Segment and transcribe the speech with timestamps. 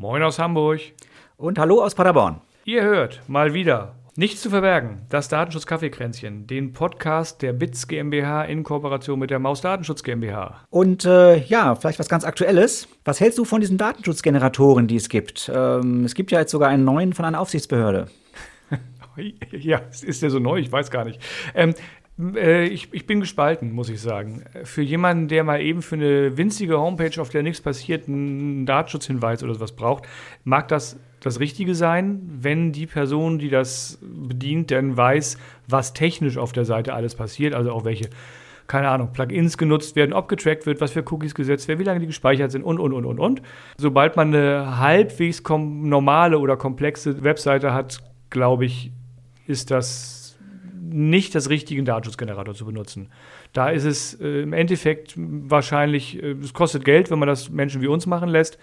[0.00, 0.80] Moin aus Hamburg.
[1.36, 2.40] Und hallo aus Paderborn.
[2.64, 8.62] Ihr hört mal wieder Nichts zu verbergen, das Datenschutz-Kaffeekränzchen, den Podcast der BITS GmbH in
[8.62, 10.60] Kooperation mit der Maus Datenschutz GmbH.
[10.70, 12.86] Und äh, ja, vielleicht was ganz Aktuelles.
[13.04, 15.50] Was hältst du von diesen Datenschutzgeneratoren, die es gibt?
[15.52, 18.06] Ähm, es gibt ja jetzt sogar einen neuen von einer Aufsichtsbehörde.
[19.50, 20.58] ja, ist der so neu?
[20.58, 21.20] Ich weiß gar nicht.
[21.56, 21.74] Ähm, äh,
[22.34, 24.42] ich, ich, bin gespalten, muss ich sagen.
[24.64, 29.44] Für jemanden, der mal eben für eine winzige Homepage, auf der nichts passiert, einen Datenschutzhinweis
[29.44, 30.04] oder sowas braucht,
[30.42, 35.36] mag das das Richtige sein, wenn die Person, die das bedient, denn weiß,
[35.68, 38.08] was technisch auf der Seite alles passiert, also auch welche,
[38.68, 42.00] keine Ahnung, Plugins genutzt werden, ob getrackt wird, was für Cookies gesetzt werden, wie lange
[42.00, 43.42] die gespeichert sind und, und, und, und, und.
[43.78, 47.98] Sobald man eine halbwegs normale oder komplexe Webseite hat,
[48.30, 48.92] glaube ich,
[49.46, 50.17] ist das
[50.92, 53.10] nicht das richtige Datenschutzgenerator zu benutzen.
[53.52, 57.82] Da ist es äh, im Endeffekt wahrscheinlich, äh, es kostet Geld, wenn man das Menschen
[57.82, 58.58] wie uns machen lässt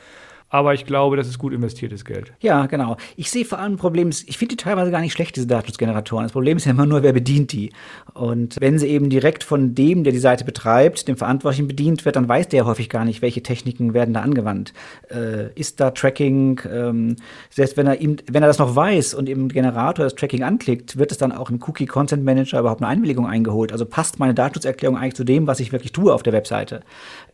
[0.49, 2.31] aber ich glaube, das ist gut investiertes Geld.
[2.39, 2.97] Ja, genau.
[3.15, 6.23] Ich sehe vor allem ein Problem, ich finde die teilweise gar nicht schlecht, diese Datenschutzgeneratoren.
[6.23, 7.71] Das Problem ist ja immer nur, wer bedient die.
[8.13, 12.15] Und wenn sie eben direkt von dem, der die Seite betreibt, dem Verantwortlichen bedient wird,
[12.15, 14.73] dann weiß der häufig gar nicht, welche Techniken werden da angewandt.
[15.09, 17.15] Äh, ist da Tracking, ähm,
[17.49, 20.97] selbst wenn er, ihm, wenn er das noch weiß und im Generator das Tracking anklickt,
[20.97, 23.71] wird es dann auch im Cookie Content Manager überhaupt eine Einwilligung eingeholt.
[23.71, 26.81] Also passt meine Datenschutzerklärung eigentlich zu dem, was ich wirklich tue auf der Webseite.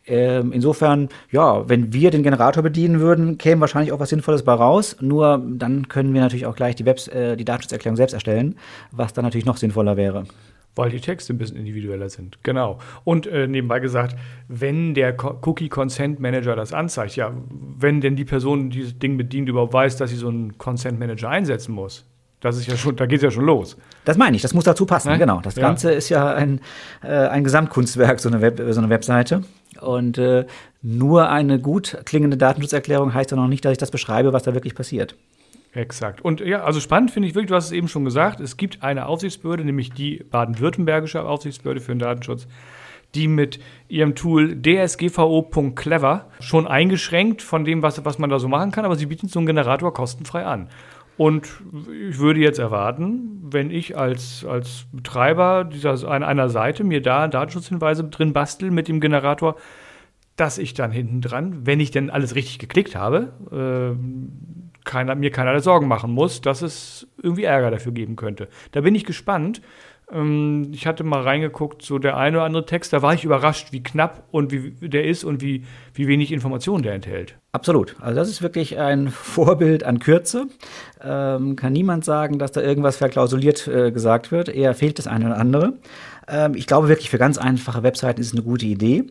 [0.06, 4.52] Ähm, insofern, ja, wenn wir den Generator bedienen würden, käme wahrscheinlich auch was Sinnvolles bei
[4.52, 4.96] raus.
[5.00, 8.56] Nur dann können wir natürlich auch gleich die, Webs äh, die Datenschutzerklärung selbst erstellen,
[8.90, 10.24] was dann natürlich noch sinnvoller wäre.
[10.74, 12.38] Weil die Texte ein bisschen individueller sind.
[12.42, 12.78] Genau.
[13.04, 14.16] Und äh, nebenbei gesagt,
[14.48, 17.32] wenn der Cookie Consent Manager das anzeigt, ja,
[17.78, 20.98] wenn denn die Person, die dieses Ding bedient, überhaupt weiß, dass sie so einen Consent
[20.98, 22.06] Manager einsetzen muss,
[22.42, 23.76] das ist ja schon, da geht es ja schon los.
[24.04, 25.18] Das meine ich, das muss dazu passen, ne?
[25.18, 25.40] genau.
[25.40, 25.62] Das ja.
[25.62, 26.60] Ganze ist ja ein,
[27.02, 29.42] äh, ein Gesamtkunstwerk, so eine, Web, so eine Webseite.
[29.82, 30.46] Und äh,
[30.82, 34.54] nur eine gut klingende Datenschutzerklärung heißt ja noch nicht, dass ich das beschreibe, was da
[34.54, 35.16] wirklich passiert.
[35.74, 36.22] Exakt.
[36.22, 38.82] Und ja, also spannend finde ich wirklich, du hast es eben schon gesagt, es gibt
[38.82, 42.46] eine Aufsichtsbehörde, nämlich die baden-württembergische Aufsichtsbehörde für den Datenschutz,
[43.14, 43.58] die mit
[43.88, 48.96] ihrem Tool dsgvo.clever schon eingeschränkt von dem, was, was man da so machen kann, aber
[48.96, 50.68] sie bieten so einen Generator kostenfrei an.
[51.22, 51.46] Und
[52.10, 58.02] ich würde jetzt erwarten, wenn ich als, als Betreiber dieser, einer Seite mir da Datenschutzhinweise
[58.08, 59.54] drin bastel mit dem Generator,
[60.34, 65.30] dass ich dann hinten dran, wenn ich denn alles richtig geklickt habe, äh, keiner, mir
[65.30, 68.48] keinerlei Sorgen machen muss, dass es irgendwie Ärger dafür geben könnte.
[68.72, 69.62] Da bin ich gespannt.
[70.12, 73.72] Ähm, ich hatte mal reingeguckt, so der eine oder andere Text, da war ich überrascht,
[73.72, 75.64] wie knapp und wie der ist und wie,
[75.94, 77.36] wie wenig Informationen der enthält.
[77.52, 77.96] Absolut.
[78.00, 80.46] Also das ist wirklich ein Vorbild an Kürze.
[81.02, 84.48] Ähm, kann niemand sagen, dass da irgendwas verklausuliert äh, gesagt wird.
[84.48, 85.74] Eher fehlt das eine oder andere.
[86.28, 89.04] Ähm, ich glaube wirklich, für ganz einfache Webseiten ist es eine gute Idee.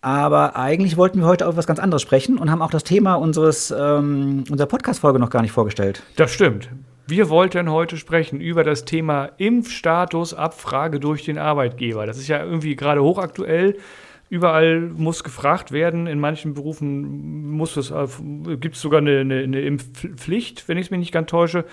[0.00, 3.14] Aber eigentlich wollten wir heute auf was ganz anderes sprechen und haben auch das Thema
[3.14, 6.02] unseres, ähm, unserer Podcast-Folge noch gar nicht vorgestellt.
[6.16, 6.68] Das stimmt.
[7.14, 12.06] Wir wollten heute sprechen über das Thema Impfstatusabfrage durch den Arbeitgeber.
[12.06, 13.76] Das ist ja irgendwie gerade hochaktuell.
[14.30, 16.06] Überall muss gefragt werden.
[16.06, 18.06] In manchen Berufen muss es, äh,
[18.56, 21.66] gibt es sogar eine, eine, eine, Impfpflicht, wenn ich es mich nicht ganz täusche.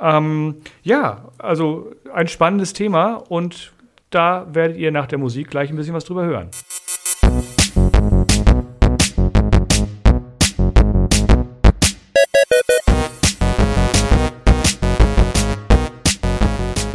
[0.00, 3.72] Ähm, ja, also ein spannendes Thema und
[4.10, 6.50] da werdet ihr nach der Musik gleich ein bisschen was drüber hören.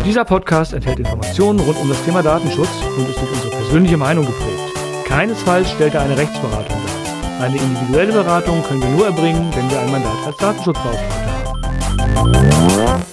[0.09, 4.25] Dieser Podcast enthält Informationen rund um das Thema Datenschutz und ist durch unsere persönliche Meinung
[4.25, 4.73] geprägt.
[5.05, 7.45] Keinesfalls stellt er eine Rechtsberatung dar.
[7.45, 11.31] Eine individuelle Beratung können wir nur erbringen, wenn wir ein Mandat als Datenschutzbeauftragter
[12.15, 13.05] haben.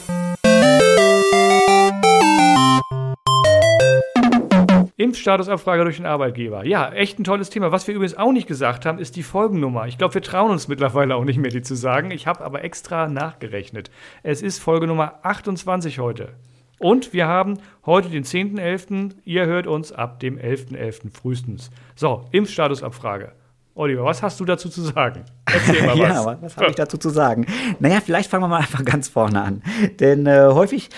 [4.97, 6.65] Impfstatusabfrage durch den Arbeitgeber.
[6.65, 7.73] Ja, echt ein tolles Thema.
[7.73, 9.87] Was wir übrigens auch nicht gesagt haben, ist die Folgennummer.
[9.87, 12.11] Ich glaube, wir trauen uns mittlerweile auch nicht mehr, die zu sagen.
[12.11, 13.91] Ich habe aber extra nachgerechnet.
[14.23, 16.31] Es ist Folgenummer 28 heute.
[16.78, 19.14] Und wir haben heute den 10.11.
[19.25, 20.76] Ihr hört uns ab dem 11.11.
[20.76, 21.10] .11.
[21.10, 21.70] frühestens.
[21.94, 23.32] So, Impfstatusabfrage.
[23.75, 25.25] Oliver, was hast du dazu zu sagen?
[25.47, 25.99] Mal was.
[25.99, 27.47] ja, was habe ich dazu zu sagen?
[27.79, 29.63] Naja, vielleicht fangen wir mal einfach ganz vorne an.
[30.01, 30.91] Denn äh, häufig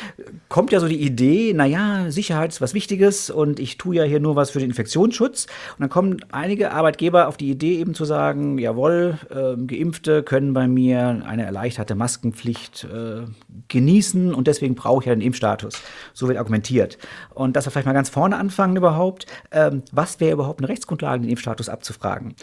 [0.49, 4.21] kommt ja so die Idee, naja, Sicherheit ist was Wichtiges und ich tue ja hier
[4.21, 5.47] nur was für den Infektionsschutz.
[5.47, 10.55] Und dann kommen einige Arbeitgeber auf die Idee eben zu sagen, jawohl, äh, Geimpfte können
[10.55, 13.27] bei mir eine erleichterte Maskenpflicht äh,
[13.69, 15.83] genießen und deswegen brauche ich ja den Impfstatus.
[16.15, 16.99] So wird argumentiert.
[17.35, 21.23] Und dass wir vielleicht mal ganz vorne anfangen überhaupt, ähm, was wäre überhaupt eine Rechtsgrundlage,
[21.23, 22.35] den Impfstatus abzufragen?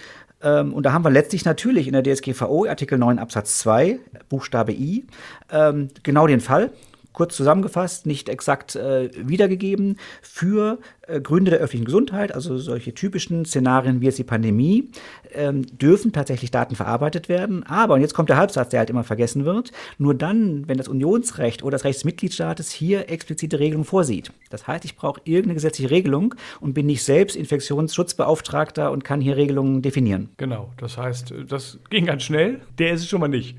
[0.45, 3.99] Ähm, und da haben wir letztlich natürlich in der DSGVO Artikel 9 Absatz 2
[4.29, 5.05] Buchstabe I
[5.51, 6.71] ähm, genau den Fall.
[7.15, 13.45] Kurz zusammengefasst, nicht exakt äh, wiedergegeben, für äh, Gründe der öffentlichen Gesundheit, also solche typischen
[13.45, 14.89] Szenarien wie jetzt die Pandemie,
[15.33, 17.63] ähm, dürfen tatsächlich Daten verarbeitet werden.
[17.63, 20.87] Aber, und jetzt kommt der Halbsatz, der halt immer vergessen wird, nur dann, wenn das
[20.87, 24.31] Unionsrecht oder das Recht des Mitgliedstaates hier explizite Regelungen vorsieht.
[24.49, 29.37] Das heißt, ich brauche irgendeine gesetzliche Regelung und bin nicht selbst Infektionsschutzbeauftragter und kann hier
[29.37, 30.29] Regelungen definieren.
[30.37, 33.57] Genau, das heißt, das ging ganz schnell, der ist es schon mal nicht.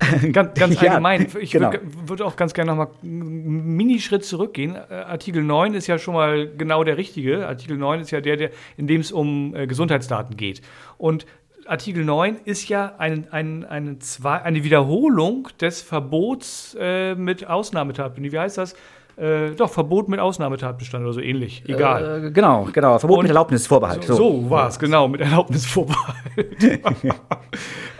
[0.32, 1.26] ganz, ganz ja, allgemein.
[1.40, 1.72] Ich genau.
[1.72, 4.74] würde würd auch ganz gerne nochmal einen Minischritt zurückgehen.
[4.74, 7.46] Äh, Artikel 9 ist ja schon mal genau der richtige.
[7.46, 10.62] Artikel 9 ist ja der, der in dem es um äh, Gesundheitsdaten geht.
[10.96, 11.26] Und
[11.66, 18.32] Artikel 9 ist ja ein, ein, eine, zwei, eine Wiederholung des Verbots äh, mit Ausnahmetatbestand.
[18.32, 18.74] Wie heißt das?
[19.20, 21.62] Äh, doch, Verbot mit Ausnahmetatbestand oder so ähnlich.
[21.66, 22.24] Egal.
[22.24, 22.98] Äh, genau, genau.
[22.98, 24.04] Verbot und mit Erlaubnisvorbehalt.
[24.04, 24.42] So, so.
[24.42, 26.80] so war es, genau, mit Erlaubnisvorbehalt.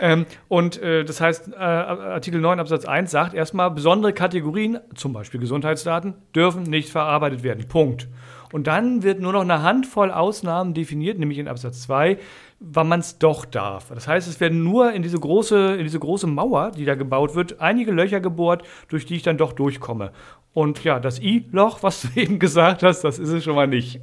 [0.01, 5.13] ähm, und äh, das heißt, äh, Artikel 9 Absatz 1 sagt erstmal, besondere Kategorien, zum
[5.13, 7.69] Beispiel Gesundheitsdaten, dürfen nicht verarbeitet werden.
[7.69, 8.09] Punkt.
[8.53, 12.19] Und dann wird nur noch eine Handvoll Ausnahmen definiert, nämlich in Absatz 2,
[12.59, 13.91] wann man es doch darf.
[13.95, 17.35] Das heißt, es werden nur in diese, große, in diese große Mauer, die da gebaut
[17.35, 20.11] wird, einige Löcher gebohrt, durch die ich dann doch durchkomme.
[20.52, 24.00] Und ja, das I-Loch, was du eben gesagt hast, das ist es schon mal nicht.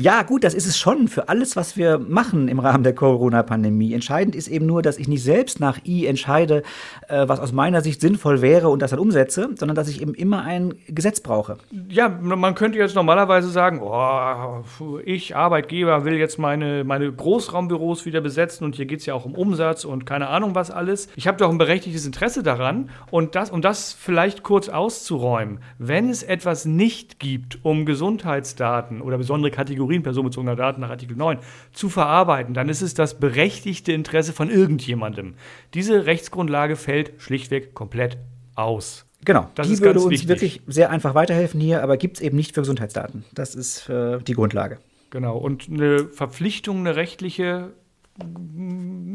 [0.00, 3.94] Ja, gut, das ist es schon für alles, was wir machen im Rahmen der Corona-Pandemie.
[3.94, 6.62] Entscheidend ist eben nur, dass ich nicht selbst nach I entscheide,
[7.08, 10.14] äh, was aus meiner Sicht sinnvoll wäre und das dann umsetze, sondern dass ich eben
[10.14, 11.58] immer ein Gesetz brauche.
[11.88, 14.62] Ja, man könnte jetzt normalerweise sagen, oh,
[15.04, 19.24] ich, Arbeitgeber, will jetzt meine, meine Großraumbüros wieder besetzen und hier geht es ja auch
[19.24, 21.08] um Umsatz und keine Ahnung was alles.
[21.16, 26.08] Ich habe doch ein berechtigtes Interesse daran und das, um das vielleicht kurz auszuräumen, wenn
[26.08, 31.38] es etwas nicht gibt, um Gesundheitsdaten oder besondere Kategorien personenbezogener Daten nach Artikel 9
[31.72, 35.34] zu verarbeiten, dann ist es das berechtigte Interesse von irgendjemandem.
[35.74, 38.18] Diese Rechtsgrundlage fällt schlichtweg komplett
[38.54, 39.04] aus.
[39.24, 40.28] Genau, das die würde uns wichtig.
[40.28, 43.24] wirklich sehr einfach weiterhelfen hier, aber gibt es eben nicht für Gesundheitsdaten.
[43.34, 44.78] Das ist äh, die Grundlage.
[45.10, 47.72] Genau, und eine Verpflichtung, eine rechtliche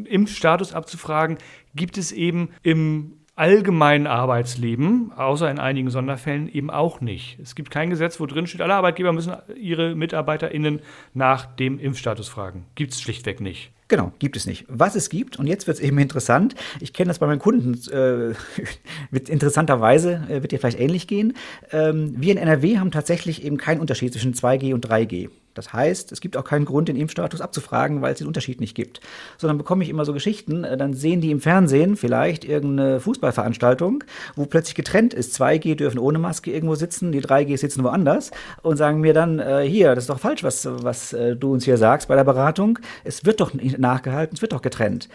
[0.06, 1.38] Impfstatus abzufragen,
[1.74, 7.40] gibt es eben im allgemeinen Arbeitsleben, außer in einigen Sonderfällen, eben auch nicht.
[7.42, 10.82] Es gibt kein Gesetz, wo drin steht, alle Arbeitgeber müssen ihre MitarbeiterInnen
[11.16, 12.68] nach dem Impfstatus fragen.
[12.76, 13.72] Gibt es schlichtweg nicht.
[13.88, 14.66] Genau, gibt es nicht.
[14.68, 17.74] Was es gibt, und jetzt wird es eben interessant, ich kenne das bei meinen Kunden,
[17.92, 18.36] äh,
[19.10, 21.34] wird interessanterweise, äh, wird dir vielleicht ähnlich gehen.
[21.72, 25.32] Ähm, wir in NRW haben tatsächlich eben keinen Unterschied zwischen 2G und 3G.
[25.54, 28.76] Das heißt, es gibt auch keinen Grund, den Impfstatus abzufragen, weil es den Unterschied nicht
[28.76, 29.02] gibt.
[29.38, 34.04] Sondern bekomme ich immer so Geschichten, äh, dann sehen die im Fernsehen vielleicht irgendeine Fußballveranstaltung,
[34.36, 35.40] wo plötzlich getrennt ist.
[35.40, 38.32] 2G dürfen ohne Maske irgendwo sitzen, die 3G sitzen woanders
[38.62, 41.66] und sagen mir dann, äh, hier, das ist doch falsch, was, was äh, du uns
[41.66, 42.80] hier sagst bei der Beratung.
[43.04, 45.10] Es wird doch nachgehalten, es wird doch getrennt.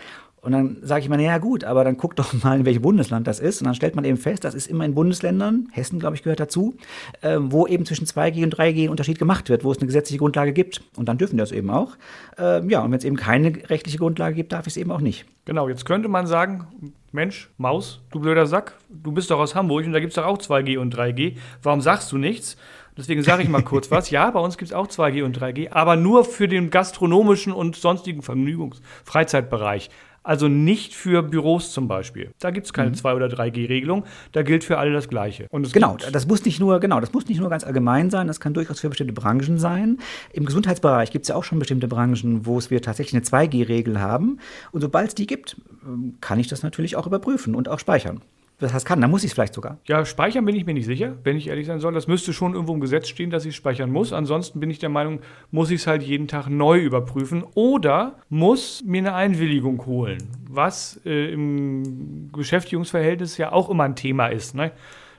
[0.47, 3.27] Und dann sage ich mir, naja gut, aber dann guck doch mal, in welchem Bundesland
[3.27, 3.61] das ist.
[3.61, 6.39] Und dann stellt man eben fest, das ist immer in Bundesländern, Hessen, glaube ich, gehört
[6.39, 6.77] dazu,
[7.21, 10.21] äh, wo eben zwischen 2G und 3G ein Unterschied gemacht wird, wo es eine gesetzliche
[10.21, 10.83] Grundlage gibt.
[10.97, 11.97] Und dann dürfen die das eben auch.
[12.39, 15.01] Äh, ja, und wenn es eben keine rechtliche Grundlage gibt, darf ich es eben auch
[15.01, 15.25] nicht.
[15.47, 19.85] Genau, jetzt könnte man sagen, Mensch, Maus, du blöder Sack, du bist doch aus Hamburg
[19.85, 21.39] und da gibt es doch auch 2G und 3G.
[21.61, 22.57] Warum sagst du nichts?
[22.97, 24.11] Deswegen sage ich mal kurz was.
[24.11, 27.75] Ja, bei uns gibt es auch 2G und 3G, aber nur für den gastronomischen und
[27.75, 29.91] sonstigen Vergnügungs-, Freizeitbereich.
[30.26, 32.32] Also nicht für Büros zum Beispiel.
[32.40, 32.96] Da gibt es keine mhm.
[32.96, 34.05] 2- oder 3G-Regelung.
[34.32, 35.46] Da gilt für alle das Gleiche.
[35.73, 38.52] genau, das muss nicht nur, genau, das muss nicht nur ganz allgemein sein, das kann
[38.52, 39.99] durchaus für bestimmte Branchen sein.
[40.32, 44.00] Im Gesundheitsbereich gibt es ja auch schon bestimmte Branchen, wo es wir tatsächlich eine 2G-Regel
[44.00, 44.40] haben.
[44.73, 48.20] Und sobald es die gibt, ähm, kann ich das natürlich auch überprüfen und auch speichern
[48.58, 49.78] das kann, dann muss ich es vielleicht sogar.
[49.85, 51.92] Ja, speichern bin ich mir nicht sicher, wenn ich ehrlich sein soll.
[51.92, 54.14] Das müsste schon irgendwo im Gesetz stehen, dass ich speichern muss.
[54.14, 58.83] Ansonsten bin ich der Meinung, muss ich es halt jeden Tag neu überprüfen oder muss
[58.87, 64.54] mir eine Einwilligung holen, was äh, im Beschäftigungsverhältnis ja auch immer ein Thema ist.
[64.54, 64.73] Ne?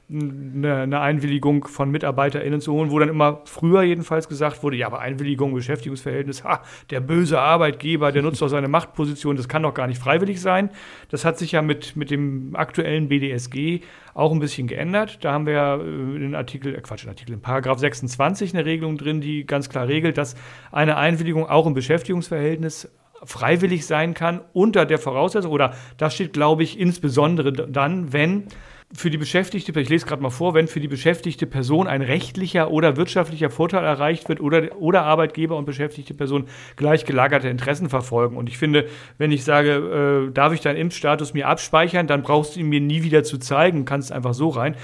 [0.09, 4.87] Eine, eine, Einwilligung von MitarbeiterInnen zu holen, wo dann immer früher jedenfalls gesagt wurde, ja,
[4.87, 9.73] aber Einwilligung, Beschäftigungsverhältnis, ha, der böse Arbeitgeber, der nutzt doch seine Machtposition, das kann doch
[9.73, 10.69] gar nicht freiwillig sein.
[11.09, 13.81] Das hat sich ja mit, mit dem aktuellen BDSG
[14.13, 15.23] auch ein bisschen geändert.
[15.25, 18.53] Da haben wir ja äh, in den Artikel, äh Quatsch, in Artikel, in Paragraph 26
[18.53, 20.35] eine Regelung drin, die ganz klar regelt, dass
[20.71, 22.89] eine Einwilligung auch im Beschäftigungsverhältnis
[23.23, 28.45] freiwillig sein kann unter der Voraussetzung, oder das steht, glaube ich, insbesondere dann, wenn
[28.93, 32.71] für die beschäftigte, ich lese gerade mal vor, wenn für die beschäftigte Person ein rechtlicher
[32.71, 36.45] oder wirtschaftlicher Vorteil erreicht wird oder, oder Arbeitgeber und beschäftigte Person
[36.77, 38.37] gleich gelagerte Interessen verfolgen.
[38.37, 42.55] Und ich finde, wenn ich sage, äh, darf ich deinen Impfstatus mir abspeichern, dann brauchst
[42.55, 44.75] du ihn mir nie wieder zu zeigen, kannst einfach so rein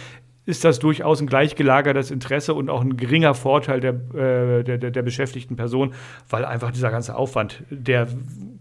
[0.46, 4.92] ist das durchaus ein gleichgelagertes Interesse und auch ein geringer Vorteil der, äh, der, der,
[4.92, 5.94] der, beschäftigten Person,
[6.30, 8.08] weil einfach dieser ganze Aufwand, der,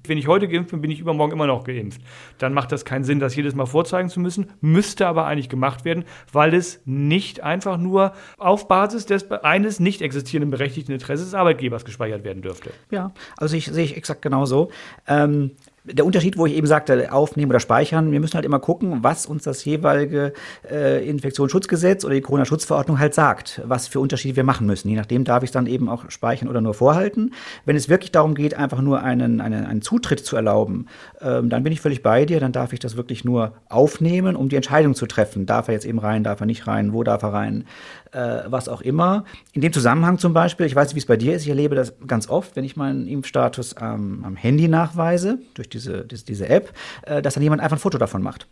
[0.06, 2.00] wenn ich heute geimpft bin, bin ich übermorgen immer noch geimpft.
[2.38, 5.84] Dann macht das keinen Sinn, das jedes Mal vorzeigen zu müssen, müsste aber eigentlich gemacht
[5.84, 11.34] werden, weil es nicht einfach nur auf Basis des eines nicht existierenden berechtigten Interesses des
[11.34, 12.70] Arbeitgebers gespeichert werden dürfte.
[12.90, 14.70] Ja, also ich sehe ich exakt genauso.
[15.08, 15.52] Ähm,
[15.84, 19.26] der Unterschied, wo ich eben sagte, aufnehmen oder speichern, wir müssen halt immer gucken, was
[19.26, 20.32] uns das jeweilige
[20.70, 24.88] äh, Infektionsschutzgesetz oder die Corona-Schutzverordnung halt sagt, was für Unterschiede wir machen müssen.
[24.88, 27.34] Je nachdem darf ich es dann eben auch speichern oder nur vorhalten.
[27.64, 30.86] Wenn es wirklich darum geht, einfach nur einen, einen, einen Zutritt zu erlauben,
[31.20, 34.48] ähm, dann bin ich völlig bei dir, dann darf ich das wirklich nur aufnehmen, um
[34.48, 35.46] die Entscheidung zu treffen.
[35.46, 37.64] Darf er jetzt eben rein, darf er nicht rein, wo darf er rein?
[38.12, 39.24] äh, was auch immer.
[39.52, 41.74] In dem Zusammenhang zum Beispiel, ich weiß nicht, wie es bei dir ist, ich erlebe
[41.74, 46.48] das ganz oft, wenn ich meinen Impfstatus ähm, am Handy nachweise, durch diese, diese, diese
[46.48, 48.46] App, äh, dass dann jemand einfach ein Foto davon macht.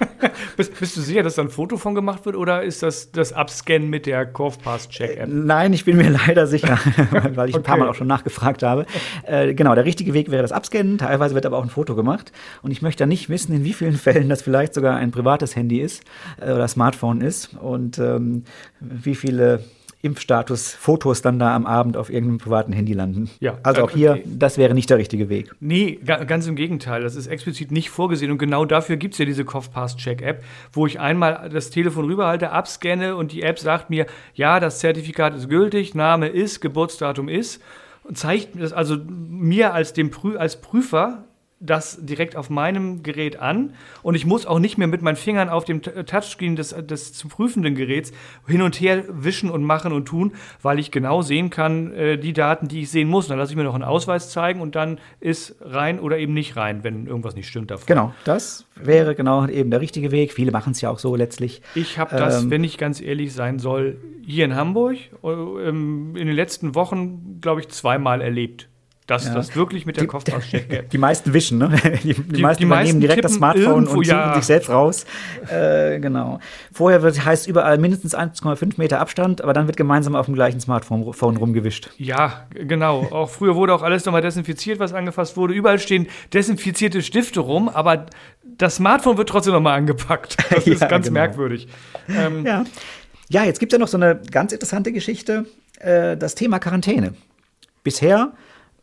[0.56, 3.32] bist, bist, du sicher, dass da ein Foto von gemacht wird oder ist das das
[3.32, 5.28] Abscannen mit der CorvPass-Check-App?
[5.28, 6.78] Äh, nein, ich bin mir leider sicher,
[7.34, 7.62] weil ich okay.
[7.62, 8.86] ein paar Mal auch schon nachgefragt habe.
[9.24, 10.98] Äh, genau, der richtige Weg wäre das Abscannen.
[10.98, 12.32] Teilweise wird aber auch ein Foto gemacht.
[12.62, 15.56] Und ich möchte da nicht wissen, in wie vielen Fällen das vielleicht sogar ein privates
[15.56, 16.02] Handy ist
[16.40, 18.44] äh, oder Smartphone ist und ähm,
[18.80, 19.64] wie viele
[20.02, 23.28] Impfstatus-Fotos dann da am Abend auf irgendeinem privaten Handy landen.
[23.40, 25.54] Ja, also auch hier, das wäre nicht der richtige Weg.
[25.60, 27.02] Nee, ganz im Gegenteil.
[27.02, 28.32] Das ist explizit nicht vorgesehen.
[28.32, 30.42] Und genau dafür gibt es ja diese CoughPass-Check-App,
[30.72, 35.34] wo ich einmal das Telefon rüberhalte, abscanne und die App sagt mir, ja, das Zertifikat
[35.34, 37.62] ist gültig, Name ist, Geburtsdatum ist.
[38.04, 41.24] Und zeigt mir das also mir als, dem Prü als Prüfer
[41.60, 45.50] das direkt auf meinem Gerät an und ich muss auch nicht mehr mit meinen Fingern
[45.50, 48.12] auf dem Touchscreen des, des zu prüfenden Geräts
[48.46, 52.32] hin und her wischen und machen und tun, weil ich genau sehen kann, äh, die
[52.32, 53.26] Daten, die ich sehen muss.
[53.26, 56.32] Und dann lasse ich mir noch einen Ausweis zeigen und dann ist rein oder eben
[56.32, 57.86] nicht rein, wenn irgendwas nicht stimmt davon.
[57.86, 60.32] Genau, das wäre genau eben der richtige Weg.
[60.32, 61.60] Viele machen es ja auch so letztlich.
[61.74, 66.16] Ich habe das, ähm, wenn ich ganz ehrlich sein soll, hier in Hamburg äh, ähm,
[66.16, 68.69] in den letzten Wochen, glaube ich, zweimal erlebt
[69.10, 69.34] dass ja.
[69.34, 71.70] das wirklich mit der Kopfauscheck Die meisten wischen, ne?
[72.04, 74.34] Die, die, die meisten die übernehmen direkt das Smartphone und ziehen ja.
[74.36, 75.04] sich selbst raus.
[75.50, 76.38] Äh, genau.
[76.72, 80.60] Vorher wird, heißt überall mindestens 1,5 Meter Abstand, aber dann wird gemeinsam auf dem gleichen
[80.60, 81.02] Smartphone
[81.36, 81.90] rumgewischt.
[81.96, 83.08] Ja, genau.
[83.10, 85.54] Auch früher wurde auch alles nochmal desinfiziert, was angefasst wurde.
[85.54, 88.06] Überall stehen desinfizierte Stifte rum, aber
[88.44, 90.36] das Smartphone wird trotzdem nochmal angepackt.
[90.50, 91.20] Das ist ganz genau.
[91.20, 91.68] merkwürdig.
[92.08, 92.64] Ähm, ja.
[93.28, 95.46] ja, jetzt gibt es ja noch so eine ganz interessante Geschichte,
[95.78, 97.14] äh, das Thema Quarantäne.
[97.82, 98.32] Bisher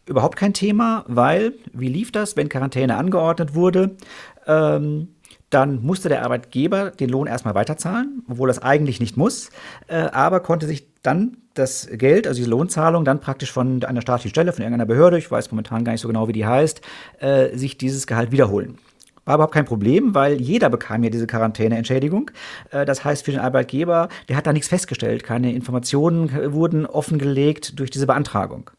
[0.08, 3.98] überhaupt kein Thema, weil, wie lief das, wenn Quarantäne angeordnet wurde?
[4.46, 5.10] Ähm,
[5.50, 9.50] dann musste der Arbeitgeber den Lohn erstmal weiterzahlen, obwohl das eigentlich nicht muss,
[9.88, 14.30] äh, aber konnte sich dann das Geld, also diese Lohnzahlung, dann praktisch von einer staatlichen
[14.30, 16.82] Stelle, von irgendeiner Behörde, ich weiß momentan gar nicht so genau, wie die heißt,
[17.20, 18.78] äh, sich dieses Gehalt wiederholen.
[19.24, 22.32] War überhaupt kein Problem, weil jeder bekam ja diese Quarantäneentschädigung.
[22.72, 25.24] Äh, das heißt, für den Arbeitgeber, der hat da nichts festgestellt.
[25.24, 28.70] Keine Informationen wurden offengelegt durch diese Beantragung.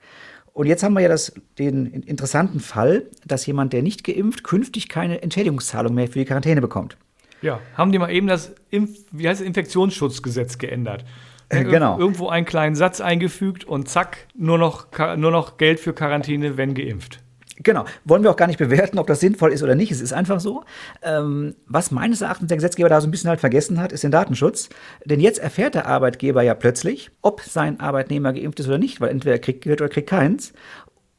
[0.58, 4.88] Und jetzt haben wir ja das, den interessanten Fall, dass jemand, der nicht geimpft, künftig
[4.88, 6.96] keine Entschädigungszahlung mehr für die Quarantäne bekommt.
[7.42, 11.04] Ja, haben die mal eben das, Impf wie heißt das, Infektionsschutzgesetz geändert.
[11.48, 11.96] Äh, genau.
[11.96, 16.74] Irgendwo einen kleinen Satz eingefügt und zack, nur noch, nur noch Geld für Quarantäne, wenn
[16.74, 17.20] geimpft.
[17.62, 17.84] Genau.
[18.04, 19.90] Wollen wir auch gar nicht bewerten, ob das sinnvoll ist oder nicht.
[19.90, 20.64] Es ist einfach so.
[21.02, 24.10] Ähm, was meines Erachtens der Gesetzgeber da so ein bisschen halt vergessen hat, ist den
[24.10, 24.68] Datenschutz.
[25.04, 29.10] Denn jetzt erfährt der Arbeitgeber ja plötzlich, ob sein Arbeitnehmer geimpft ist oder nicht, weil
[29.10, 30.52] entweder er kriegt Geld oder kriegt keins.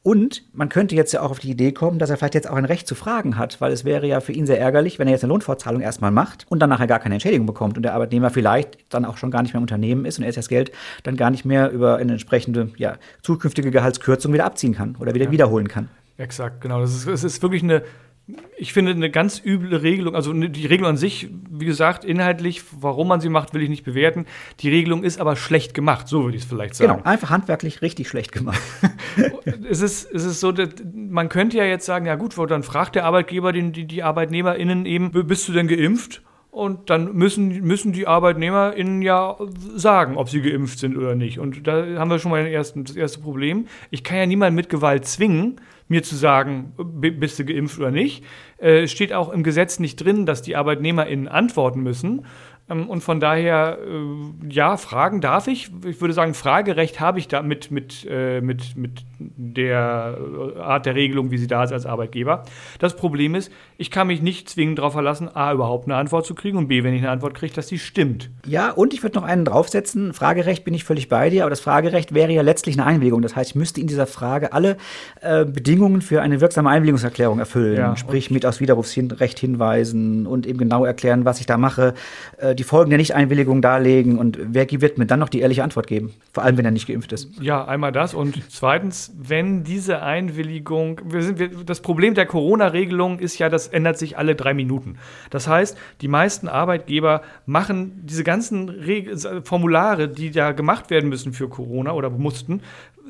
[0.02, 2.56] Und man könnte jetzt ja auch auf die Idee kommen, dass er vielleicht jetzt auch
[2.56, 5.12] ein Recht zu fragen hat, weil es wäre ja für ihn sehr ärgerlich, wenn er
[5.12, 8.30] jetzt eine Lohnfortzahlung erstmal macht und dann nachher gar keine Entschädigung bekommt und der Arbeitnehmer
[8.30, 11.18] vielleicht dann auch schon gar nicht mehr im Unternehmen ist und er das Geld dann
[11.18, 15.32] gar nicht mehr über eine entsprechende ja, zukünftige Gehaltskürzung wieder abziehen kann oder wieder ja.
[15.32, 15.90] wiederholen kann.
[16.20, 16.80] Exakt, genau.
[16.80, 17.82] Das ist, es ist wirklich eine,
[18.58, 20.14] ich finde, eine ganz üble Regelung.
[20.14, 23.70] Also ne, die Regelung an sich, wie gesagt, inhaltlich, warum man sie macht, will ich
[23.70, 24.26] nicht bewerten.
[24.60, 26.92] Die Regelung ist aber schlecht gemacht, so würde ich es vielleicht sagen.
[26.92, 28.60] Genau, einfach handwerklich richtig schlecht gemacht.
[29.68, 30.52] es, ist, es ist so,
[30.94, 34.84] man könnte ja jetzt sagen, ja gut, dann fragt der Arbeitgeber den, die, die ArbeitnehmerInnen
[34.84, 36.22] eben, bist du denn geimpft?
[36.50, 39.36] Und dann müssen, müssen die ArbeitnehmerInnen ja
[39.76, 41.38] sagen, ob sie geimpft sind oder nicht.
[41.38, 43.66] Und da haben wir schon mal ersten, das erste Problem.
[43.90, 48.24] Ich kann ja niemanden mit Gewalt zwingen, mir zu sagen, bist du geimpft oder nicht.
[48.58, 52.26] Äh, steht auch im Gesetz nicht drin, dass die ArbeitnehmerInnen antworten müssen.
[52.70, 55.70] Ähm, und von daher, äh, ja, fragen darf ich.
[55.84, 60.16] Ich würde sagen, Fragerecht habe ich da mit, mit, äh, mit, mit der
[60.58, 62.44] Art der Regelung, wie sie da ist als Arbeitgeber.
[62.78, 66.34] Das Problem ist, ich kann mich nicht zwingend darauf verlassen, A, überhaupt eine Antwort zu
[66.34, 68.30] kriegen und B, wenn ich eine Antwort kriege, dass die stimmt.
[68.46, 70.12] Ja, und ich würde noch einen draufsetzen.
[70.14, 73.22] Fragerecht bin ich völlig bei dir, aber das Fragerecht wäre ja letztlich eine Einwilligung.
[73.22, 74.76] Das heißt, ich müsste in dieser Frage alle
[75.20, 77.76] äh, Bedingungen für eine wirksame Einwilligungserklärung erfüllen.
[77.76, 81.94] Ja, Sprich, mit aus Widerrufsrecht hinweisen und eben genau erklären, was ich da mache.
[82.36, 85.86] Äh, die Folgen der Nichteinwilligung darlegen und wer wird mir dann noch die ehrliche Antwort
[85.86, 86.12] geben?
[86.34, 87.30] Vor allem, wenn er nicht geimpft ist.
[87.40, 93.18] Ja, einmal das und zweitens, wenn diese Einwilligung, wir sind, wir, das Problem der Corona-Regelung
[93.18, 94.98] ist ja, das ändert sich alle drei Minuten.
[95.30, 99.08] Das heißt, die meisten Arbeitgeber machen diese ganzen Reg
[99.44, 102.60] Formulare, die da gemacht werden müssen für Corona oder mussten,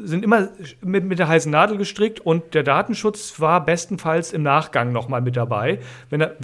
[0.02, 0.48] sind immer
[0.82, 5.36] mit, mit der heißen Nadel gestrickt und der Datenschutz war bestenfalls im Nachgang nochmal mit
[5.36, 5.80] dabei.
[6.08, 6.36] Wenn er,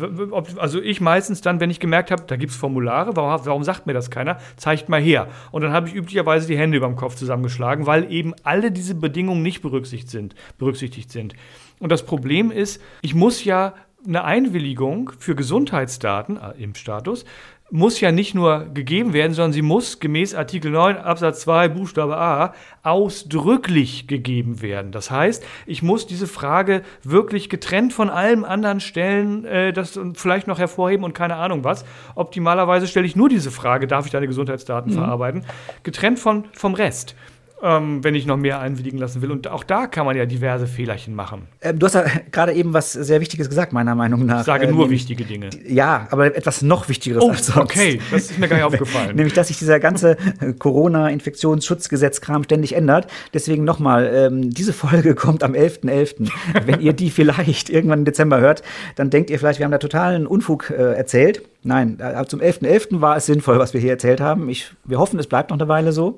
[0.56, 3.86] also ich meistens dann, wenn ich gemerkt habe, da gibt es Formulare, warum, warum, sagt
[3.86, 4.38] mir das keiner?
[4.56, 5.28] Zeigt mal her.
[5.50, 8.94] Und dann habe ich üblicherweise die Hände über dem Kopf zusammengeschlagen, weil eben alle diese
[8.94, 10.34] Bedingungen nicht berücksichtigt sind.
[10.58, 11.34] Berücksichtigt sind.
[11.78, 13.74] Und das Problem ist, ich muss ja
[14.06, 17.24] eine Einwilligung für Gesundheitsdaten äh, im Status
[17.70, 22.16] muss ja nicht nur gegeben werden, sondern sie muss gemäß Artikel 9 Absatz 2 Buchstabe
[22.16, 24.92] A ausdrücklich gegeben werden.
[24.92, 30.46] Das heißt, ich muss diese Frage wirklich getrennt von allem anderen stellen, äh, das vielleicht
[30.46, 31.84] noch hervorheben und keine Ahnung was.
[32.14, 34.98] Optimalerweise stelle ich nur diese Frage, darf ich deine Gesundheitsdaten mhm.
[34.98, 35.44] verarbeiten,
[35.82, 37.16] getrennt von, vom Rest
[37.62, 39.30] ähm, wenn ich noch mehr einwilligen lassen will.
[39.30, 41.48] Und auch da kann man ja diverse Fehlerchen machen.
[41.62, 44.40] Ähm, du hast ja gerade eben was sehr Wichtiges gesagt, meiner Meinung nach.
[44.40, 45.50] Ich sage nur äh, wichtige Dinge.
[45.66, 47.58] Ja, aber etwas noch Wichtigeres oh, als sonst.
[47.58, 49.16] Okay, das ist mir gar nicht aufgefallen.
[49.16, 53.06] Nämlich, dass sich dieser ganze äh, Corona-Infektionsschutzgesetz-Kram ständig ändert.
[53.32, 55.86] Deswegen nochmal, ähm, diese Folge kommt am 11.11.
[55.86, 56.30] .11.
[56.66, 58.62] Wenn ihr die vielleicht irgendwann im Dezember hört,
[58.96, 61.42] dann denkt ihr vielleicht, wir haben da totalen Unfug äh, erzählt.
[61.66, 62.60] Nein, äh, zum 11.11.
[62.62, 63.00] .11.
[63.00, 64.48] war es sinnvoll, was wir hier erzählt haben.
[64.48, 66.16] Ich, wir hoffen, es bleibt noch eine Weile so.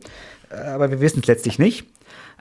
[0.50, 1.87] Äh, aber wir wissen es letztlich nicht.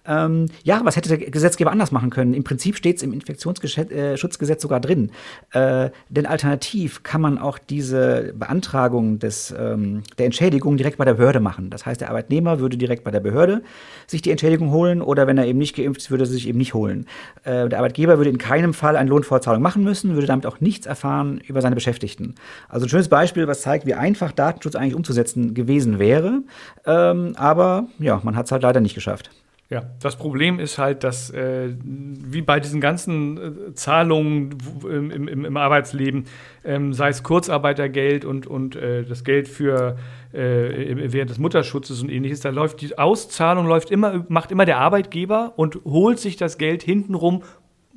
[0.08, 2.34] Ähm, ja, was hätte der Gesetzgeber anders machen können?
[2.34, 5.12] Im Prinzip steht es im Infektionsschutzgesetz sogar drin.
[5.52, 11.16] Äh, denn alternativ kann man auch diese Beantragung des, ähm, der Entschädigung direkt bei der
[11.16, 11.70] Behörde machen.
[11.70, 13.62] Das heißt, der Arbeitnehmer würde direkt bei der Behörde
[14.08, 16.58] sich die Entschädigung holen oder wenn er eben nicht geimpft ist, würde er sich eben
[16.58, 17.06] nicht holen.
[17.44, 20.86] Äh, der Arbeitgeber würde in keinem Fall eine Lohnfortzahlung machen müssen, würde damit auch nichts
[20.86, 22.36] erfahren über seine Beschäftigten.
[22.70, 26.44] Also ein schönes Beispiel, was zeigt, wie einfach Datenschutz eigentlich umzusetzen gewesen wäre.
[26.86, 29.30] Ähm, aber ja, man hat es halt leider nicht geschafft.
[29.70, 35.44] Ja, das Problem ist halt, dass äh, wie bei diesen ganzen äh, Zahlungen im, im,
[35.44, 36.24] im, Arbeitsleben,
[36.64, 39.98] ähm, sei es Kurzarbeitergeld und, und äh, das Geld für
[40.32, 44.78] äh, während des Mutterschutzes und ähnliches, da läuft die Auszahlung läuft immer, macht immer der
[44.78, 47.44] Arbeitgeber und holt sich das Geld hintenrum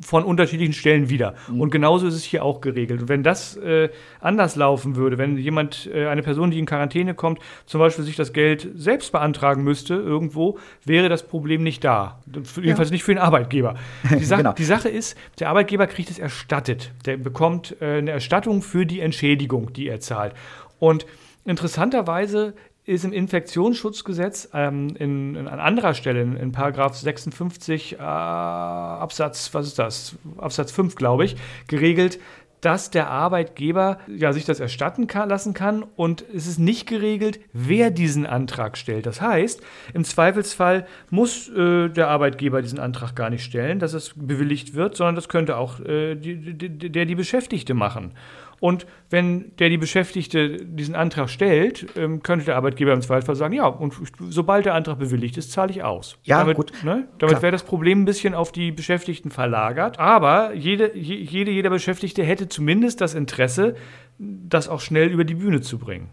[0.01, 1.35] von unterschiedlichen Stellen wieder.
[1.49, 1.61] Mhm.
[1.61, 3.03] Und genauso ist es hier auch geregelt.
[3.03, 3.91] Und wenn das äh,
[4.21, 8.17] anders laufen würde, wenn jemand, äh, eine Person, die in Quarantäne kommt, zum Beispiel sich
[8.17, 12.21] das Geld selbst beantragen müsste irgendwo, wäre das Problem nicht da.
[12.57, 12.95] Jedenfalls ja.
[12.95, 13.75] nicht für den Arbeitgeber.
[14.19, 14.53] Die, Sa genau.
[14.53, 16.93] die, Sache ist, der Arbeitgeber kriegt es erstattet.
[17.05, 20.35] Der bekommt äh, eine Erstattung für die Entschädigung, die er zahlt.
[20.79, 21.07] Und
[21.45, 27.97] interessanterweise ist im Infektionsschutzgesetz ähm, in, in, an anderer Stelle, in, in Paragraph 56 äh,
[27.99, 30.17] Absatz, was ist das?
[30.39, 31.37] Absatz 5, glaube ich,
[31.69, 32.19] geregelt,
[32.61, 37.41] dass der Arbeitgeber ja, sich das erstatten kann, lassen kann und es ist nicht geregelt,
[37.53, 39.07] wer diesen Antrag stellt.
[39.07, 39.63] Das heißt,
[39.95, 44.97] im Zweifelsfall muss äh, der Arbeitgeber diesen Antrag gar nicht stellen, dass es bewilligt wird,
[44.97, 48.13] sondern das könnte auch äh, die, die, der die Beschäftigte machen.
[48.61, 53.55] Und wenn der die Beschäftigte diesen Antrag stellt, ähm, könnte der Arbeitgeber im Zweifelsfall sagen,
[53.55, 53.95] ja, und
[54.29, 56.19] sobald der Antrag bewilligt ist, zahle ich aus.
[56.23, 56.73] Ja, damit, gut.
[56.85, 59.99] Ne, damit wäre das Problem ein bisschen auf die Beschäftigten verlagert.
[59.99, 63.75] Aber jede, jede, jeder Beschäftigte hätte zumindest das Interesse,
[64.19, 66.11] das auch schnell über die Bühne zu bringen.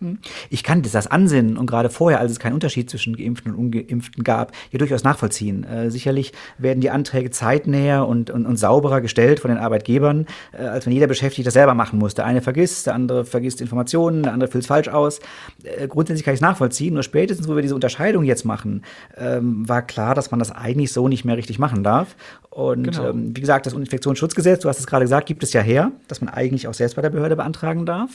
[0.00, 0.18] Hm.
[0.48, 4.24] Ich kann das Ansinnen und gerade vorher, als es keinen Unterschied zwischen Geimpften und Ungeimpften
[4.24, 5.64] gab, hier durchaus nachvollziehen.
[5.64, 10.62] Äh, sicherlich werden die Anträge zeitnäher und, und, und sauberer gestellt von den Arbeitgebern, äh,
[10.62, 12.14] als wenn jeder Beschäftigte das selber machen muss.
[12.14, 15.20] Der eine vergisst, der andere vergisst Informationen, der andere füllt es falsch aus.
[15.64, 18.82] Äh, grundsätzlich kann ich es nachvollziehen, nur spätestens, wo wir diese Unterscheidung jetzt machen,
[19.18, 22.16] ähm, war klar, dass man das eigentlich so nicht mehr richtig machen darf.
[22.48, 23.10] Und genau.
[23.10, 26.20] ähm, wie gesagt, das Infektionsschutzgesetz, du hast es gerade gesagt, gibt es ja her, dass
[26.20, 28.10] man eigentlich auch selbst bei der Behörde beantragen darf.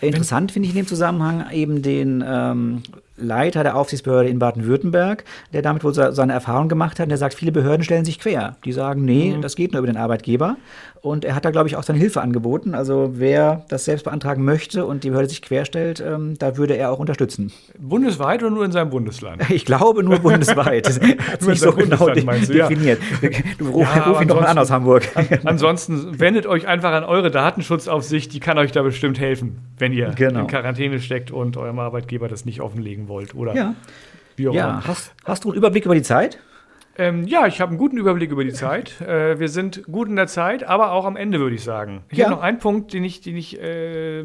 [0.00, 1.17] Interessant finde ich in dem Zusammenhang
[1.52, 2.82] eben den ähm,
[3.18, 7.06] Leiter der Aufsichtsbehörde in Baden-Württemberg, der damit wohl seine Erfahrung gemacht hat.
[7.06, 8.56] Und der sagt, viele Behörden stellen sich quer.
[8.64, 9.42] Die sagen, nee, mhm.
[9.42, 10.56] das geht nur über den Arbeitgeber.
[11.00, 12.74] Und er hat da, glaube ich, auch seine Hilfe angeboten.
[12.74, 16.90] Also wer das selbst beantragen möchte und die Behörde sich querstellt, ähm, da würde er
[16.90, 17.52] auch unterstützen.
[17.78, 19.48] Bundesweit oder nur in seinem Bundesland?
[19.50, 20.86] Ich glaube nur bundesweit.
[20.88, 23.00] Das hat nicht so genau de definiert.
[23.20, 23.28] Ja.
[23.58, 25.08] Du ruf, ja, ruf ihn doch mal an aus Hamburg.
[25.44, 30.10] ansonsten wendet euch einfach an eure Datenschutzaufsicht, die kann euch da bestimmt helfen, wenn ihr
[30.10, 30.40] genau.
[30.40, 33.34] in Quarantäne steckt und eurem Arbeitgeber das nicht offenlegen wollt.
[33.34, 33.74] Oder ja.
[34.36, 34.70] wie auch ja.
[34.70, 34.86] immer.
[34.86, 36.38] Hast, hast du einen Überblick über die Zeit?
[36.96, 38.94] Ähm, ja, ich habe einen guten Überblick über die Zeit.
[39.08, 42.02] Äh, wir sind gut in der Zeit, aber auch am Ende, würde ich sagen.
[42.10, 42.26] Ich ja.
[42.26, 44.24] habe noch einen Punkt, den ich, den ich äh,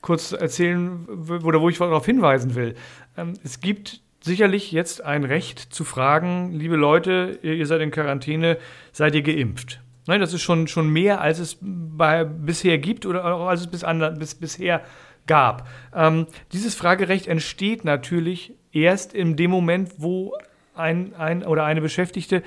[0.00, 1.06] kurz erzählen
[1.42, 2.76] oder wo ich darauf hinweisen will.
[3.18, 8.58] Ähm, es gibt sicherlich jetzt ein Recht zu fragen, liebe Leute, ihr seid in Quarantäne,
[8.92, 9.80] seid ihr geimpft?
[10.06, 13.84] Nein, das ist schon, schon mehr, als es bei, bisher gibt oder als es bis,
[13.84, 14.82] an, bis bisher
[15.26, 15.68] gab.
[15.94, 20.34] Ähm, dieses Fragerecht entsteht natürlich erst in dem Moment, wo
[20.74, 22.42] ein, ein oder eine Beschäftigte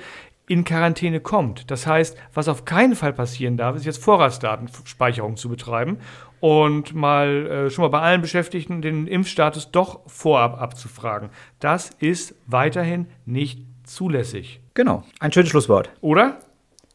[0.48, 1.70] in Quarantäne kommt.
[1.70, 5.98] Das heißt, was auf keinen Fall passieren darf, ist jetzt Vorratsdatenspeicherung zu betreiben
[6.40, 11.30] und mal äh, schon mal bei allen Beschäftigten den Impfstatus doch vorab abzufragen.
[11.60, 14.60] Das ist weiterhin nicht zulässig.
[14.74, 15.90] Genau, ein schönes Schlusswort.
[16.00, 16.40] Oder?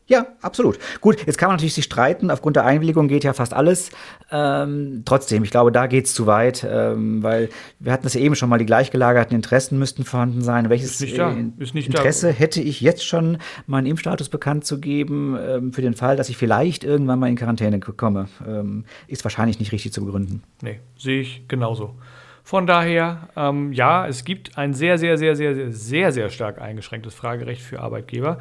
[0.07, 0.77] Ja, absolut.
[1.01, 2.29] Gut, jetzt kann man natürlich sich streiten.
[2.29, 3.89] Aufgrund der Einwilligung geht ja fast alles.
[4.31, 8.21] Ähm, trotzdem, ich glaube, da geht es zu weit, ähm, weil wir hatten es ja
[8.21, 10.69] eben schon mal, die gleichgelagerten Interessen müssten vorhanden sein.
[10.69, 11.35] Welches Ist nicht da.
[11.57, 12.33] Ist nicht Interesse da.
[12.33, 16.37] hätte ich jetzt schon, meinen Impfstatus bekannt zu geben, ähm, für den Fall, dass ich
[16.37, 18.27] vielleicht irgendwann mal in Quarantäne komme?
[18.47, 20.43] Ähm, ist wahrscheinlich nicht richtig zu begründen.
[20.61, 21.95] Nee, sehe ich genauso.
[22.43, 26.61] Von daher, ähm, ja, es gibt ein sehr, sehr, sehr, sehr, sehr, sehr, sehr stark
[26.61, 28.37] eingeschränktes Fragerecht für Arbeitgeber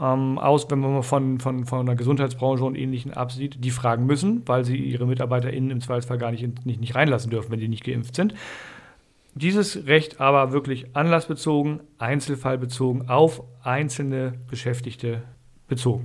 [0.00, 4.42] ähm, aus, wenn man von, von, von der Gesundheitsbranche und Ähnlichen absieht, die fragen müssen,
[4.46, 7.84] weil sie ihre MitarbeiterInnen im Zweifelsfall gar nicht, nicht, nicht reinlassen dürfen, wenn die nicht
[7.84, 8.34] geimpft sind.
[9.34, 15.22] Dieses Recht aber wirklich anlassbezogen, einzelfallbezogen, auf einzelne Beschäftigte
[15.68, 16.04] bezogen.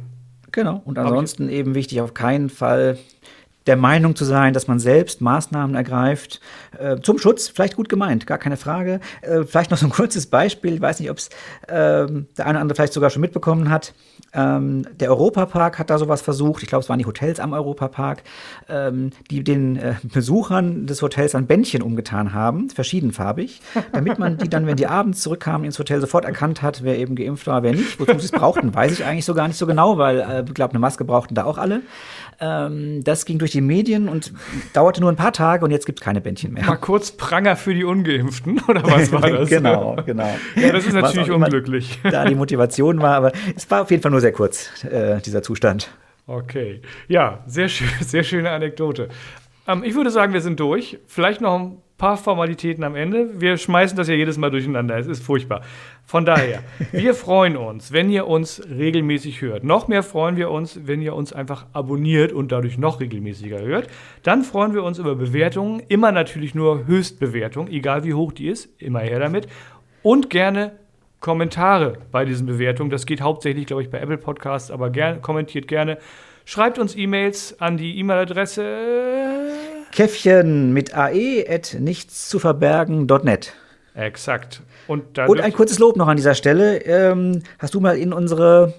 [0.52, 0.82] Genau.
[0.86, 2.98] Und ansonsten eben wichtig, auf keinen Fall
[3.68, 6.40] der Meinung zu sein, dass man selbst Maßnahmen ergreift
[6.80, 9.00] äh, zum Schutz, vielleicht gut gemeint, gar keine Frage.
[9.22, 11.28] Äh, vielleicht noch so ein kurzes Beispiel, ich weiß nicht, ob es
[11.68, 12.08] äh, der
[12.40, 13.94] eine oder andere vielleicht sogar schon mitbekommen hat.
[14.34, 18.24] Ähm, der Europapark hat da sowas versucht, ich glaube, es waren die Hotels am Europapark,
[18.70, 24.50] ähm, die den äh, Besuchern des Hotels ein Bändchen umgetan haben, verschiedenfarbig, damit man die
[24.50, 27.74] dann, wenn die abends zurückkamen ins Hotel, sofort erkannt hat, wer eben geimpft war, wer
[27.74, 28.00] nicht.
[28.00, 30.54] Wozu sie es brauchten, weiß ich eigentlich so gar nicht so genau, weil äh, ich
[30.54, 31.82] glaube, eine Maske brauchten da auch alle.
[32.40, 34.34] Ähm, das ging durch die Medien und
[34.74, 36.66] dauerte nur ein paar Tage und jetzt gibt es keine Bändchen mehr.
[36.66, 39.50] Mal kurz Pranger für die Ungeimpften, oder was war das?
[39.50, 40.30] genau, genau.
[40.56, 42.00] Ja, das ist natürlich unglücklich.
[42.04, 45.42] Da die Motivation war, aber es war auf jeden Fall nur sehr kurz, äh, dieser
[45.42, 45.92] Zustand.
[46.28, 46.82] Okay.
[47.08, 49.10] Ja, sehr, schön, sehr schöne Anekdote.
[49.68, 51.00] Ähm, ich würde sagen, wir sind durch.
[51.08, 53.42] Vielleicht noch ein paar Formalitäten am Ende.
[53.42, 54.98] Wir schmeißen das ja jedes Mal durcheinander.
[54.98, 55.62] Es ist furchtbar.
[56.06, 59.64] Von daher, wir freuen uns, wenn ihr uns regelmäßig hört.
[59.64, 63.88] Noch mehr freuen wir uns, wenn ihr uns einfach abonniert und dadurch noch regelmäßiger hört.
[64.24, 65.82] Dann freuen wir uns über Bewertungen.
[65.88, 68.70] Immer natürlich nur Höchstbewertung, egal wie hoch die ist.
[68.82, 69.48] Immer her damit.
[70.04, 70.74] Und gerne
[71.20, 72.92] Kommentare bei diesen Bewertungen.
[72.92, 75.98] Das geht hauptsächlich, glaube ich, bei Apple Podcasts, aber gern, kommentiert gerne.
[76.46, 79.67] Schreibt uns E-Mails an die E-Mail-Adresse
[79.98, 83.54] Käffchen mit ae at nichts zu verbergen.net.
[83.96, 84.62] Exakt.
[84.86, 86.86] Und, Und, ein kurzes Lob noch an dieser Stelle.
[86.86, 88.76] Ähm, hast du mal in unsere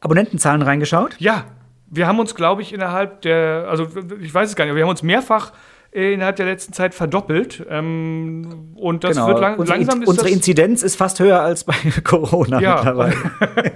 [0.00, 1.16] Abonnentenzahlen reingeschaut?
[1.18, 1.46] Ja,
[1.88, 3.88] wir haben uns, glaube ich, innerhalb der, also
[4.20, 5.52] ich weiß es gar nicht, aber wir haben uns mehrfach
[5.90, 7.64] innerhalb der letzten Zeit verdoppelt.
[7.70, 9.28] Ähm, und das genau.
[9.28, 10.02] wird lang, unsere, langsam.
[10.04, 12.74] Unsere Inzidenz ist fast höher als bei Corona ja.
[12.74, 13.14] mittlerweile.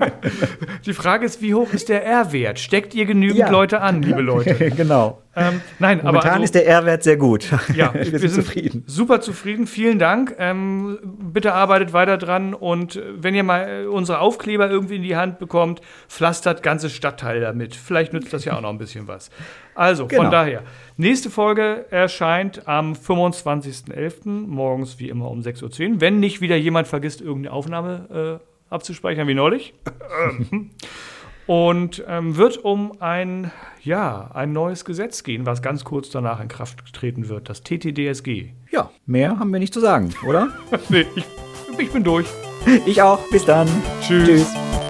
[0.85, 2.59] Die Frage ist, wie hoch ist der R-Wert?
[2.59, 3.51] Steckt ihr genügend ja.
[3.51, 4.55] Leute an, liebe Leute?
[4.77, 5.23] genau.
[5.39, 7.51] Ähm, nein, Momentan aber also, ist der R-Wert sehr gut.
[7.75, 8.85] Ja, wir, wir sind, zufrieden.
[8.87, 9.67] Super zufrieden.
[9.67, 10.35] Vielen Dank.
[10.39, 15.39] Ähm, bitte arbeitet weiter dran und wenn ihr mal unsere Aufkleber irgendwie in die Hand
[15.39, 17.77] bekommt, pflastert ganze Stadtteile damit.
[17.77, 19.31] Vielleicht nützt das ja auch noch ein bisschen was.
[19.75, 20.23] Also, genau.
[20.23, 20.63] von daher,
[20.97, 24.29] nächste Folge erscheint am 25.11.
[24.29, 26.01] morgens wie immer um 6.10 Uhr.
[26.01, 29.75] Wenn nicht wieder jemand vergisst, irgendeine Aufnahme äh, abzuspeichern wie neulich.
[31.47, 36.49] und ähm, wird um ein, ja, ein neues Gesetz gehen, was ganz kurz danach in
[36.49, 38.51] Kraft treten wird, das TTDSG.
[38.71, 40.49] Ja, mehr haben wir nicht zu sagen, oder?
[40.89, 41.25] nee, ich,
[41.79, 42.27] ich bin durch.
[42.85, 43.21] Ich auch.
[43.31, 43.69] Bis dann.
[44.01, 44.27] Tschüss.
[44.27, 44.86] Tschüss.